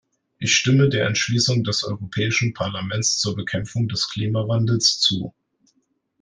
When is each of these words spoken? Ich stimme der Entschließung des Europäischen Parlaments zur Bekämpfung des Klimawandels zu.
Ich 0.39 0.55
stimme 0.55 0.89
der 0.89 1.05
Entschließung 1.05 1.63
des 1.63 1.83
Europäischen 1.83 2.55
Parlaments 2.55 3.19
zur 3.19 3.35
Bekämpfung 3.35 3.87
des 3.87 4.09
Klimawandels 4.09 4.99
zu. 4.99 5.35